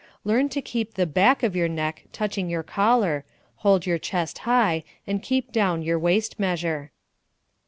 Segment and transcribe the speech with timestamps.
[0.23, 3.23] Learn to keep the back of your neck touching your collar,
[3.57, 6.89] hold your chest high, and keep down your waist measure.